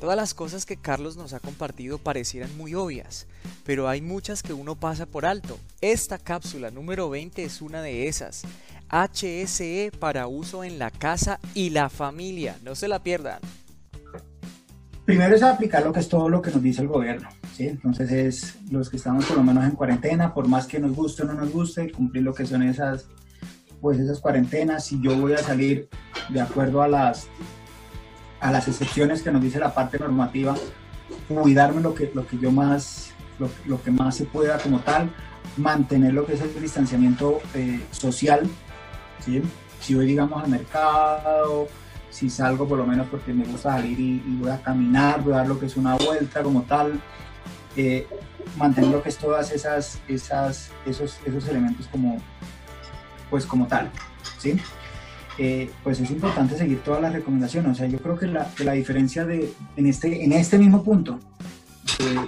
Todas 0.00 0.16
las 0.16 0.32
cosas 0.32 0.64
que 0.64 0.78
Carlos 0.78 1.18
nos 1.18 1.34
ha 1.34 1.40
compartido 1.40 1.98
parecieran 1.98 2.56
muy 2.56 2.74
obvias, 2.74 3.26
pero 3.66 3.86
hay 3.86 4.00
muchas 4.00 4.42
que 4.42 4.54
uno 4.54 4.74
pasa 4.74 5.04
por 5.04 5.26
alto. 5.26 5.58
Esta 5.82 6.16
cápsula 6.16 6.70
número 6.70 7.10
20 7.10 7.44
es 7.44 7.60
una 7.60 7.82
de 7.82 8.08
esas. 8.08 8.44
HSE 8.88 9.92
para 10.00 10.26
uso 10.26 10.64
en 10.64 10.78
la 10.78 10.90
casa 10.90 11.38
y 11.52 11.68
la 11.68 11.90
familia. 11.90 12.56
No 12.64 12.74
se 12.74 12.88
la 12.88 13.02
pierdan. 13.02 13.40
Primero 15.04 15.36
es 15.36 15.42
aplicar 15.42 15.84
lo 15.84 15.92
que 15.92 16.00
es 16.00 16.08
todo 16.08 16.30
lo 16.30 16.40
que 16.40 16.50
nos 16.50 16.62
dice 16.62 16.80
el 16.80 16.88
gobierno. 16.88 17.28
¿sí? 17.54 17.66
Entonces 17.66 18.10
es 18.10 18.56
los 18.70 18.88
que 18.88 18.96
estamos 18.96 19.26
por 19.26 19.36
lo 19.36 19.42
menos 19.42 19.64
en 19.64 19.72
cuarentena, 19.72 20.32
por 20.32 20.48
más 20.48 20.66
que 20.66 20.80
nos 20.80 20.96
guste 20.96 21.24
o 21.24 21.26
no 21.26 21.34
nos 21.34 21.52
guste, 21.52 21.92
cumplir 21.92 22.22
lo 22.22 22.32
que 22.32 22.46
son 22.46 22.62
esas, 22.62 23.04
pues 23.82 23.98
esas 23.98 24.18
cuarentenas. 24.18 24.86
Si 24.86 24.98
yo 25.02 25.14
voy 25.20 25.34
a 25.34 25.38
salir 25.38 25.90
de 26.30 26.40
acuerdo 26.40 26.80
a 26.80 26.88
las 26.88 27.28
a 28.40 28.50
las 28.50 28.68
excepciones 28.68 29.22
que 29.22 29.30
nos 29.30 29.42
dice 29.42 29.58
la 29.58 29.74
parte 29.74 29.98
normativa, 29.98 30.54
cuidarme 31.28 31.80
lo 31.80 31.94
que, 31.94 32.10
lo 32.14 32.26
que 32.26 32.38
yo 32.38 32.50
más, 32.50 33.12
lo, 33.66 33.82
que 33.82 33.90
más 33.90 34.16
se 34.16 34.24
pueda 34.24 34.58
como 34.58 34.80
tal, 34.80 35.10
mantener 35.56 36.14
lo 36.14 36.26
que 36.26 36.34
es 36.34 36.40
el 36.40 36.60
distanciamiento 36.60 37.40
eh, 37.54 37.80
social, 37.90 38.48
¿sí? 39.24 39.42
si 39.80 39.94
voy 39.94 40.06
digamos 40.06 40.42
al 40.42 40.50
mercado, 40.50 41.68
si 42.10 42.28
salgo 42.28 42.66
por 42.66 42.78
lo 42.78 42.86
menos 42.86 43.06
porque 43.08 43.32
me 43.32 43.44
gusta 43.44 43.74
salir 43.74 43.98
y, 43.98 44.20
voy 44.40 44.50
a 44.50 44.60
caminar, 44.60 45.22
voy 45.22 45.34
a 45.34 45.36
dar 45.36 45.48
lo 45.48 45.58
que 45.58 45.66
es 45.66 45.76
una 45.76 45.96
vuelta 45.96 46.42
como 46.42 46.62
tal, 46.62 47.00
eh, 47.76 48.06
mantener 48.56 48.90
lo 48.90 49.02
que 49.02 49.10
es 49.10 49.16
todas 49.16 49.52
esas, 49.52 50.00
esas, 50.08 50.70
esos, 50.86 51.18
esos 51.24 51.48
elementos 51.48 51.86
como, 51.88 52.18
pues 53.30 53.46
como 53.46 53.66
tal, 53.66 53.90
¿sí? 54.38 54.60
Eh, 55.38 55.70
pues 55.82 56.00
es 56.00 56.10
importante 56.10 56.56
seguir 56.56 56.80
todas 56.80 57.00
las 57.00 57.12
recomendaciones. 57.12 57.72
O 57.72 57.74
sea, 57.74 57.86
yo 57.86 57.98
creo 57.98 58.18
que 58.18 58.26
la, 58.26 58.50
la 58.58 58.72
diferencia 58.72 59.24
de, 59.24 59.52
en, 59.76 59.86
este, 59.86 60.24
en 60.24 60.32
este 60.32 60.58
mismo 60.58 60.82
punto 60.82 61.18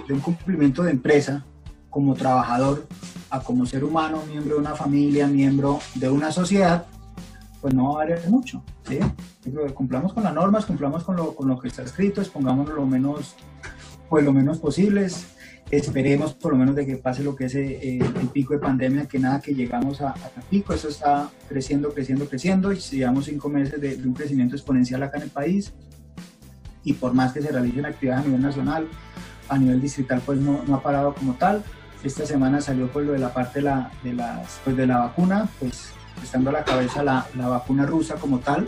de, 0.07 0.13
un 0.13 0.19
cumplimiento 0.19 0.83
de 0.83 0.91
empresa 0.91 1.45
como 1.89 2.15
trabajador 2.15 2.87
a 3.29 3.39
como 3.39 3.65
ser 3.65 3.83
humano, 3.83 4.23
miembro 4.27 4.55
de 4.55 4.61
una 4.61 4.75
familia, 4.75 5.27
miembro 5.27 5.79
de 5.95 6.09
una 6.09 6.31
sociedad, 6.31 6.85
pues 7.61 7.73
no 7.73 7.85
va 7.85 7.93
a 7.93 7.97
variar 8.05 8.29
mucho. 8.29 8.63
¿sí? 8.87 8.99
cumplamos 9.73 10.13
con 10.13 10.23
las 10.23 10.33
normas, 10.33 10.65
cumplamos 10.65 11.03
con 11.03 11.15
lo, 11.15 11.35
con 11.35 11.47
lo 11.47 11.59
que 11.59 11.67
está 11.67 11.83
escrito, 11.83 12.21
expongámonos 12.21 12.73
lo 12.73 12.85
menos, 12.85 13.35
pues 14.09 14.23
lo 14.23 14.33
menos 14.33 14.59
posibles, 14.59 15.32
Esperemos 15.75 16.35
por 16.35 16.51
lo 16.51 16.59
menos 16.59 16.75
de 16.75 16.85
que 16.85 16.97
pase 16.97 17.23
lo 17.23 17.35
que 17.35 17.45
es 17.45 17.55
eh, 17.55 17.97
el 17.97 18.27
pico 18.27 18.53
de 18.53 18.59
pandemia, 18.59 19.07
que 19.07 19.17
nada 19.17 19.41
que 19.41 19.55
llegamos 19.55 20.01
a, 20.01 20.09
a 20.09 20.41
pico, 20.47 20.71
eso 20.71 20.87
está 20.87 21.31
creciendo, 21.49 21.91
creciendo, 21.91 22.29
creciendo 22.29 22.71
y 22.71 22.75
llevamos 22.75 23.25
cinco 23.25 23.49
meses 23.49 23.81
de, 23.81 23.95
un 24.05 24.13
crecimiento 24.13 24.55
exponencial 24.55 25.01
acá 25.01 25.17
en 25.17 25.23
el 25.23 25.29
país 25.31 25.73
y 26.83 26.93
por 26.93 27.15
más 27.15 27.33
que 27.33 27.41
se 27.41 27.51
realicen 27.51 27.87
actividades 27.87 28.23
a 28.23 28.27
nivel 28.27 28.41
nacional, 28.43 28.87
a 29.49 29.57
nivel 29.57 29.81
distrital 29.81 30.21
pues 30.23 30.37
no, 30.37 30.61
no 30.67 30.75
ha 30.75 30.83
parado 30.83 31.15
como 31.15 31.33
tal. 31.33 31.63
Esta 32.03 32.23
semana 32.27 32.61
salió 32.61 32.87
pues 32.89 33.07
lo 33.07 33.13
de 33.13 33.19
la 33.19 33.33
parte 33.33 33.57
de 33.57 33.65
la, 33.65 33.91
de 34.03 34.13
las, 34.13 34.59
pues, 34.63 34.77
de 34.77 34.85
la 34.85 34.99
vacuna, 34.99 35.49
pues 35.59 35.89
estando 36.21 36.51
a 36.51 36.53
la 36.53 36.63
cabeza 36.63 37.01
la, 37.01 37.25
la 37.35 37.47
vacuna 37.47 37.87
rusa 37.87 38.13
como 38.17 38.37
tal, 38.37 38.67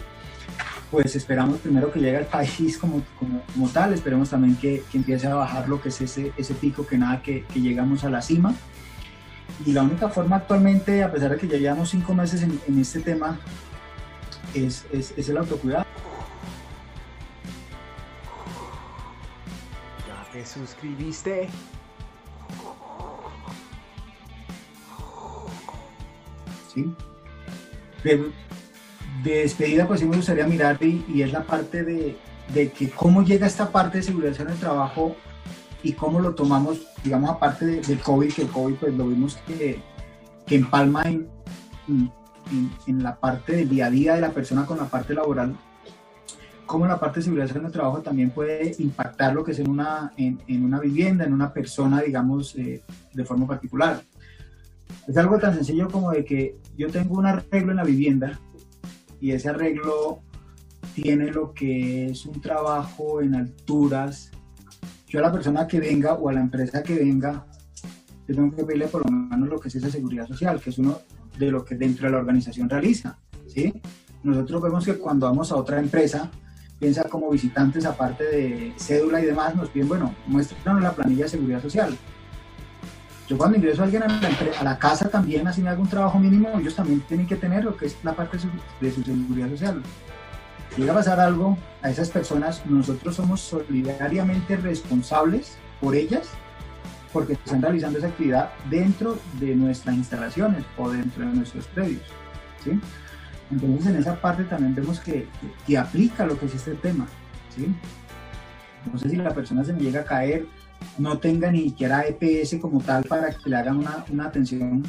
pues 0.91 1.15
esperamos 1.15 1.59
primero 1.59 1.91
que 1.91 1.99
llegue 1.99 2.17
al 2.17 2.25
país 2.25 2.77
como, 2.77 3.01
como, 3.19 3.69
tal, 3.69 3.93
esperemos 3.93 4.29
también 4.29 4.55
que, 4.55 4.83
que, 4.91 4.97
empiece 4.97 5.27
a 5.27 5.35
bajar 5.35 5.67
lo 5.67 5.81
que 5.81 5.89
es 5.89 6.01
ese, 6.01 6.31
ese 6.37 6.53
pico, 6.53 6.85
que 6.85 6.97
nada, 6.97 7.21
que, 7.21 7.43
que, 7.45 7.59
llegamos 7.59 8.03
a 8.03 8.09
la 8.09 8.21
cima. 8.21 8.53
Y 9.65 9.73
la 9.73 9.83
única 9.83 10.09
forma 10.09 10.37
actualmente, 10.37 11.03
a 11.03 11.11
pesar 11.11 11.31
de 11.31 11.37
que 11.37 11.47
ya 11.47 11.57
llevamos 11.57 11.89
cinco 11.89 12.13
meses 12.13 12.41
en, 12.41 12.59
en 12.67 12.79
este 12.79 12.99
tema, 12.99 13.39
es, 14.53 14.85
es, 14.91 15.13
es, 15.17 15.29
el 15.29 15.37
autocuidado. 15.37 15.85
¿Ya 20.07 20.31
te 20.31 20.45
suscribiste? 20.45 21.49
Sí 26.73 26.93
de 29.25 29.39
despedida, 29.39 29.87
pues 29.87 29.99
sí 29.99 30.05
me 30.05 30.15
gustaría 30.15 30.45
mirar 30.45 30.77
y, 30.81 31.21
es 31.21 31.31
la 31.31 31.43
parte 31.43 31.83
de, 31.83 32.15
de, 32.53 32.71
que 32.71 32.91
cómo 32.91 33.23
llega 33.23 33.47
esta 33.47 33.71
parte 33.71 33.97
de 33.97 34.03
seguridad 34.03 34.39
en 34.39 34.49
el 34.49 34.57
trabajo 34.57 35.15
y 35.81 35.93
cómo 35.93 36.19
lo 36.19 36.35
tomamos, 36.35 36.87
digamos, 37.03 37.31
aparte 37.31 37.65
del 37.65 37.99
COVID, 37.99 38.31
que 38.31 38.43
el 38.43 38.49
COVID 38.49 38.75
pues 38.75 38.93
lo 38.93 39.07
vimos 39.07 39.35
que, 39.47 39.81
que 40.45 40.55
empalma 40.55 41.03
en, 41.03 41.27
en, 42.87 43.03
la 43.03 43.15
parte 43.15 43.55
del 43.55 43.69
día 43.69 43.87
a 43.87 43.89
día 43.89 44.15
de 44.15 44.21
la 44.21 44.29
persona 44.29 44.65
con 44.65 44.77
la 44.77 44.85
parte 44.85 45.15
laboral, 45.15 45.57
cómo 46.67 46.85
la 46.85 46.99
parte 46.99 47.19
de 47.19 47.23
seguridad 47.23 47.57
en 47.57 47.65
el 47.65 47.71
trabajo 47.71 48.01
también 48.01 48.29
puede 48.29 48.75
impactar 48.77 49.33
lo 49.33 49.43
que 49.43 49.53
es 49.53 49.59
en 49.59 49.69
una, 49.69 50.11
en, 50.17 50.39
en 50.47 50.63
una 50.63 50.79
vivienda, 50.79 51.25
en 51.25 51.33
una 51.33 51.51
persona, 51.51 52.01
digamos, 52.01 52.55
eh, 52.55 52.83
de 53.11 53.25
forma 53.25 53.47
particular. 53.47 54.03
Es 55.07 55.17
algo 55.17 55.39
tan 55.39 55.55
sencillo 55.55 55.89
como 55.89 56.11
de 56.11 56.23
que 56.23 56.57
yo 56.77 56.91
tengo 56.91 57.15
un 57.15 57.25
arreglo 57.25 57.71
en 57.71 57.77
la 57.77 57.83
vivienda 57.83 58.39
y 59.19 59.31
ese 59.31 59.49
arreglo 59.49 60.21
tiene 60.93 61.31
lo 61.31 61.53
que 61.53 62.07
es 62.07 62.25
un 62.25 62.39
trabajo 62.41 63.21
en 63.21 63.35
alturas. 63.35 64.31
Yo 65.07 65.19
a 65.19 65.23
la 65.23 65.31
persona 65.31 65.67
que 65.67 65.79
venga 65.79 66.13
o 66.13 66.29
a 66.29 66.33
la 66.33 66.41
empresa 66.41 66.83
que 66.83 66.95
venga, 66.95 67.45
yo 68.27 68.35
tengo 68.35 68.55
que 68.55 68.63
pedirle 68.63 68.87
por 68.87 69.09
lo 69.09 69.11
menos 69.11 69.49
lo 69.49 69.59
que 69.59 69.67
es 69.67 69.75
esa 69.75 69.89
seguridad 69.89 70.27
social, 70.27 70.59
que 70.59 70.69
es 70.69 70.77
uno 70.77 70.99
de 71.37 71.51
lo 71.51 71.63
que 71.63 71.75
dentro 71.75 72.07
de 72.07 72.13
la 72.13 72.19
organización 72.19 72.69
realiza. 72.69 73.19
¿sí? 73.47 73.73
Nosotros 74.23 74.61
vemos 74.61 74.85
que 74.85 74.95
cuando 74.95 75.27
vamos 75.27 75.51
a 75.51 75.55
otra 75.55 75.79
empresa, 75.79 76.31
piensa 76.79 77.03
como 77.03 77.29
visitantes, 77.29 77.85
aparte 77.85 78.23
de 78.23 78.73
cédula 78.77 79.21
y 79.21 79.25
demás, 79.25 79.55
nos 79.55 79.69
piden, 79.69 79.87
bueno, 79.87 80.15
muéstranos 80.27 80.81
la 80.81 80.93
planilla 80.93 81.23
de 81.25 81.29
seguridad 81.29 81.61
social. 81.61 81.95
Yo 83.27 83.37
cuando 83.37 83.57
ingreso 83.57 83.81
a 83.81 83.85
alguien 83.85 84.03
a 84.03 84.63
la, 84.63 84.77
casa 84.77 85.09
también, 85.09 85.47
así 85.47 85.61
me 85.61 85.73
un 85.73 85.87
trabajo 85.87 86.19
mínimo, 86.19 86.49
ellos 86.59 86.75
también 86.75 87.01
tienen 87.01 87.25
que 87.25 87.35
tener 87.35 87.63
lo 87.63 87.75
que 87.75 87.87
es 87.87 87.97
la 88.03 88.13
parte 88.13 88.37
de 88.79 88.91
su, 88.91 89.03
seguridad 89.03 89.49
social. 89.49 89.81
Llega 90.77 90.91
a 90.91 90.95
pasar 90.95 91.19
algo 91.19 91.57
a 91.81 91.89
esas 91.89 92.09
personas, 92.09 92.63
nosotros 92.67 93.15
somos 93.15 93.41
solidariamente 93.41 94.57
responsables 94.57 95.57
por 95.81 95.95
ellas 95.95 96.29
porque 97.11 97.33
están 97.33 97.61
realizando 97.61 97.97
esa 97.97 98.07
actividad 98.07 98.51
dentro 98.69 99.17
de 99.39 99.55
nuestras 99.55 99.95
instalaciones 99.95 100.63
o 100.77 100.89
dentro 100.91 101.25
de 101.25 101.33
nuestros 101.33 101.65
predios. 101.67 102.03
Entonces 103.49 103.87
en 103.87 103.95
esa 103.95 104.19
parte 104.21 104.43
también 104.43 104.75
vemos 104.75 104.99
que, 104.99 105.27
que, 105.65 105.77
aplica 105.77 106.25
lo 106.25 106.37
que 106.37 106.45
es 106.45 106.55
este 106.55 106.75
tema. 106.75 107.07
No 108.91 108.99
sé 108.99 109.09
si 109.09 109.15
la 109.15 109.33
persona 109.33 109.63
se 109.63 109.73
me 109.73 109.79
llega 109.79 110.01
a 110.01 110.03
caer 110.03 110.45
no 110.97 111.17
tenga 111.17 111.51
ni 111.51 111.69
siquiera 111.69 112.05
EPS 112.07 112.55
como 112.61 112.79
tal 112.81 113.03
para 113.03 113.31
que 113.31 113.49
le 113.49 113.55
hagan 113.55 113.77
una, 113.77 114.05
una 114.11 114.25
atención, 114.25 114.83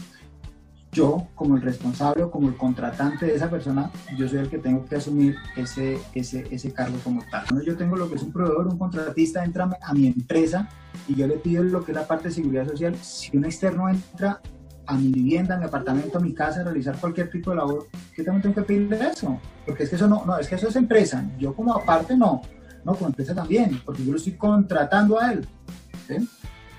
yo 0.93 1.27
como 1.35 1.57
el 1.57 1.63
responsable 1.63 2.23
o 2.23 2.31
como 2.31 2.49
el 2.49 2.57
contratante 2.57 3.27
de 3.27 3.35
esa 3.35 3.51
persona, 3.51 3.91
yo 4.17 4.29
soy 4.29 4.39
el 4.39 4.49
que 4.49 4.59
tengo 4.59 4.85
que 4.87 4.97
asumir 4.97 5.37
ese, 5.57 5.99
ese, 6.15 6.47
ese 6.51 6.73
cargo 6.73 6.97
como 7.05 7.23
tal. 7.31 7.45
Yo 7.65 7.77
tengo 7.77 7.97
lo 7.97 8.09
que 8.09 8.15
es 8.15 8.23
un 8.23 8.33
proveedor, 8.33 8.67
un 8.69 8.79
contratista, 8.79 9.45
entra 9.45 9.69
a 9.83 9.93
mi 9.93 10.07
empresa 10.07 10.69
y 11.07 11.15
yo 11.15 11.27
le 11.27 11.37
pido 11.37 11.63
lo 11.65 11.85
que 11.85 11.93
es 11.93 11.97
la 11.97 12.07
parte 12.07 12.29
de 12.29 12.35
seguridad 12.35 12.67
social. 12.67 12.97
Si 12.97 13.37
un 13.37 13.45
externo 13.45 13.89
entra 13.89 14.41
a 14.87 14.97
mi 14.97 15.09
vivienda, 15.09 15.57
a 15.57 15.59
mi 15.59 15.65
apartamento, 15.65 16.19
a 16.19 16.21
mi 16.21 16.33
casa, 16.33 16.61
a 16.61 16.65
realizar 16.65 16.97
cualquier 16.99 17.31
tipo 17.31 17.51
de 17.51 17.57
labor, 17.57 17.87
yo 18.17 18.25
también 18.25 18.43
tengo 18.43 18.55
que 18.55 18.63
pedirle 18.63 19.09
eso, 19.09 19.39
porque 19.65 19.83
es 19.83 19.91
que 19.91 19.97
eso 19.97 20.07
no, 20.07 20.25
no, 20.25 20.39
es 20.39 20.49
que 20.49 20.55
eso 20.55 20.69
es 20.69 20.77
empresa, 20.77 21.25
yo 21.39 21.55
como 21.55 21.75
aparte 21.75 22.17
no, 22.17 22.41
no, 22.85 22.95
como 22.95 23.09
empresa 23.09 23.35
también, 23.35 23.81
porque 23.85 24.05
yo 24.05 24.13
lo 24.13 24.17
estoy 24.17 24.35
contratando 24.35 25.21
a 25.21 25.33
él, 25.33 25.47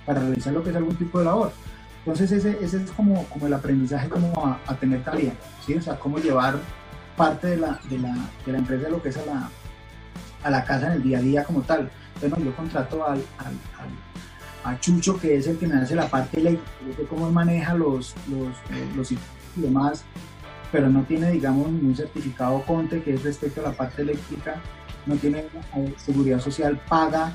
para 0.05 0.21
realizar 0.21 0.53
lo 0.53 0.63
que 0.63 0.69
es 0.69 0.75
algún 0.75 0.95
tipo 0.95 1.19
de 1.19 1.25
labor. 1.25 1.51
Entonces 1.99 2.31
ese, 2.31 2.57
es 2.63 2.91
como, 2.91 3.27
el 3.45 3.53
aprendizaje 3.53 4.07
como 4.07 4.57
a, 4.65 4.75
tener 4.75 5.03
también, 5.03 5.33
¿sí? 5.65 5.75
O 5.75 5.81
sea, 5.81 5.99
cómo 5.99 6.19
llevar 6.19 6.57
parte 7.17 7.47
de 7.47 7.57
la, 7.57 7.79
de 7.89 7.97
de 7.97 8.57
empresa 8.57 8.89
lo 8.89 9.01
que 9.01 9.09
es 9.09 9.17
a 9.17 9.25
la, 9.25 10.57
a 10.57 10.63
casa 10.63 10.87
en 10.87 10.93
el 10.93 11.03
día 11.03 11.17
a 11.17 11.21
día 11.21 11.43
como 11.43 11.61
tal. 11.63 11.89
Entonces 12.15 12.45
yo 12.45 12.55
contrato 12.55 13.05
al, 13.05 13.21
a 14.63 14.79
Chucho, 14.79 15.19
que 15.19 15.35
es 15.35 15.47
el 15.47 15.57
que 15.57 15.67
me 15.67 15.75
hace 15.75 15.95
la 15.95 16.07
parte 16.07 16.39
eléctrica, 16.39 17.03
cómo 17.09 17.29
maneja 17.31 17.73
los, 17.73 18.15
los 18.95 19.11
y 19.11 19.17
demás, 19.55 20.03
pero 20.71 20.89
no 20.89 21.03
tiene, 21.03 21.31
digamos, 21.31 21.69
ningún 21.69 21.95
certificado 21.95 22.61
CONTE 22.63 23.01
que 23.01 23.15
es 23.15 23.23
respecto 23.23 23.61
a 23.61 23.69
la 23.69 23.71
parte 23.71 24.01
eléctrica, 24.01 24.61
no 25.05 25.15
tiene 25.15 25.45
eh, 25.75 25.93
seguridad 25.97 26.39
social 26.39 26.79
paga 26.87 27.33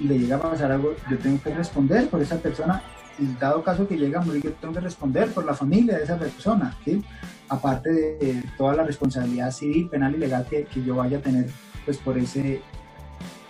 y 0.00 0.04
le 0.04 0.18
llega 0.18 0.36
a 0.36 0.40
pasar 0.40 0.72
algo, 0.72 0.94
yo 1.10 1.18
tengo 1.18 1.40
que 1.42 1.54
responder 1.54 2.08
por 2.08 2.20
esa 2.20 2.38
persona 2.38 2.82
y 3.18 3.26
dado 3.38 3.62
caso 3.62 3.86
que 3.86 3.96
llega 3.96 4.20
a 4.20 4.24
morir, 4.24 4.42
yo 4.42 4.52
tengo 4.54 4.74
que 4.74 4.80
responder 4.80 5.30
por 5.30 5.44
la 5.44 5.54
familia 5.54 5.96
de 5.96 6.04
esa 6.04 6.18
persona, 6.18 6.76
¿sí? 6.84 7.02
aparte 7.48 7.92
de 7.92 8.42
toda 8.56 8.74
la 8.74 8.84
responsabilidad 8.84 9.52
civil, 9.52 9.88
penal 9.88 10.14
y 10.14 10.18
legal 10.18 10.46
que, 10.48 10.64
que, 10.64 10.82
yo 10.82 10.96
vaya 10.96 11.18
a 11.18 11.20
tener 11.20 11.46
pues 11.84 11.98
por 11.98 12.18
ese, 12.18 12.60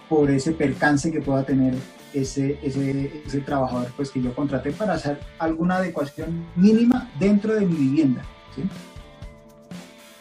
por 0.09 0.31
ese 0.31 0.53
percance 0.53 1.11
que 1.11 1.21
pueda 1.21 1.45
tener 1.45 1.75
ese, 2.13 2.59
ese, 2.63 3.23
ese 3.27 3.41
trabajador 3.41 3.89
pues 3.97 4.11
que 4.11 4.21
yo 4.21 4.35
contraté 4.35 4.73
para 4.73 4.95
hacer 4.95 5.19
alguna 5.39 5.77
adecuación 5.77 6.47
mínima 6.57 7.11
dentro 7.19 7.55
de 7.55 7.63
mi 7.63 7.75
vivienda. 7.75 8.23
¿sí? 8.55 8.63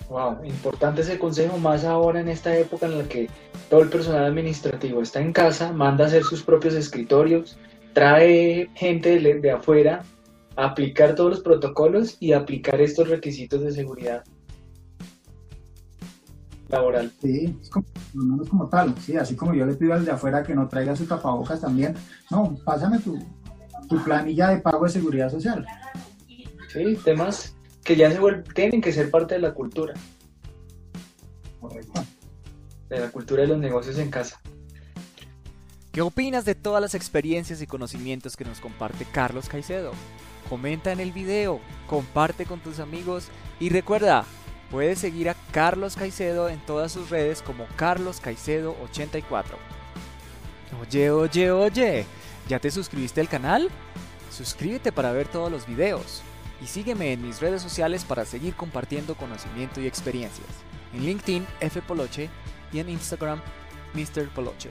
Wow, 0.10 0.44
importante 0.44 1.02
ese 1.02 1.18
consejo, 1.18 1.58
más 1.58 1.86
ahora 1.86 2.20
en 2.20 2.28
esta 2.28 2.56
época 2.56 2.86
en 2.86 3.00
la 3.00 3.04
que 3.06 3.30
todo 3.70 3.82
el 3.82 3.90
personal 3.90 4.26
administrativo 4.26 5.02
está 5.02 5.22
en 5.22 5.34
casa, 5.34 5.72
manda 5.72 6.04
a 6.04 6.08
hacer 6.08 6.24
sus 6.24 6.44
propios 6.44 6.74
escritorios, 6.76 7.58
trae 7.94 8.70
gente 8.76 9.20
de, 9.20 9.40
de 9.40 9.52
afuera 9.52 10.04
a 10.56 10.66
aplicar 10.66 11.16
todos 11.16 11.32
los 11.32 11.40
protocolos 11.42 12.18
y 12.20 12.34
aplicar 12.34 12.80
estos 12.82 13.10
requisitos 13.10 13.62
de 13.62 13.72
seguridad 13.72 14.24
laboral. 16.74 17.12
Sí, 17.22 17.58
es 17.62 17.70
como, 17.70 18.68
tal, 18.68 18.96
sí, 19.00 19.16
así 19.16 19.36
como 19.36 19.54
yo 19.54 19.66
le 19.66 19.76
pido 19.76 19.94
al 19.94 20.06
de 20.06 20.12
afuera 20.12 20.44
que 20.44 20.56
no 20.56 20.68
traiga 20.68 20.96
su 20.96 21.06
tapabocas 21.06 21.62
también, 21.62 21.96
no, 22.30 22.58
pásame 22.66 23.00
tu, 23.00 23.18
tu 23.88 24.04
planilla 24.04 24.50
de 24.50 24.60
pago 24.60 24.86
de 24.86 24.92
seguridad 24.92 25.30
social. 25.30 25.66
Sí, 26.70 26.98
temas 27.04 27.56
que 27.84 27.96
ya 27.96 28.10
se 28.12 28.20
tienen 28.56 28.82
que 28.82 28.92
ser 28.92 29.12
parte 29.12 29.36
de 29.36 29.42
la 29.42 29.54
cultura. 29.54 29.94
De 32.90 33.00
la 33.00 33.10
cultura 33.10 33.42
de 33.42 33.48
los 33.50 33.58
negocios 33.58 33.98
en 33.98 34.10
casa. 34.10 34.40
¿Qué 35.92 36.02
opinas 36.02 36.46
de 36.46 36.56
todas 36.56 36.82
las 36.82 36.96
experiencias 36.96 37.62
y 37.62 37.68
conocimientos 37.68 38.36
que 38.36 38.46
nos 38.46 38.60
comparte 38.60 39.06
Carlos 39.06 39.48
Caicedo? 39.48 39.92
Comenta 40.50 40.92
en 40.92 41.00
el 41.00 41.12
video, 41.12 41.60
comparte 41.88 42.46
con 42.46 42.60
tus 42.60 42.80
amigos 42.80 43.28
y 43.60 43.70
recuerda, 43.70 44.26
puedes 44.72 45.00
seguir 45.00 45.30
a 45.30 45.36
Carlos 45.52 45.96
Caicedo 45.96 46.50
en 46.50 46.60
todas 46.66 46.92
sus 46.92 47.10
redes 47.10 47.42
como 47.42 47.68
Carlos 47.76 48.22
Caicedo84. 48.22 49.44
Oye, 50.82 51.12
oye, 51.12 51.52
oye, 51.52 52.06
¿ya 52.48 52.60
te 52.60 52.72
suscribiste 52.72 53.22
al 53.22 53.30
canal? 53.30 53.70
Suscríbete 54.32 54.92
para 54.92 55.12
ver 55.12 55.28
todos 55.28 55.52
los 55.52 55.68
videos 55.68 56.24
y 56.64 56.68
sígueme 56.68 57.12
en 57.12 57.22
mis 57.22 57.42
redes 57.42 57.62
sociales 57.62 58.06
para 58.06 58.26
seguir 58.26 58.56
compartiendo 58.56 59.16
conocimiento 59.16 59.82
y 59.82 59.88
experiencias. 59.88 60.48
En 60.94 61.06
LinkedIn, 61.06 61.46
F 61.60 61.82
Poloche 61.82 62.30
y 62.72 62.80
en 62.80 62.90
Instagram, 62.90 63.42
Mr. 63.94 64.30
Poloche. 64.30 64.70